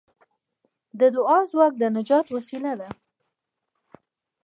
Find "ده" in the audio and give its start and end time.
2.79-2.89